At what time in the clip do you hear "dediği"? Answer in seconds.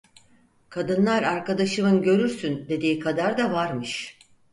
2.69-2.99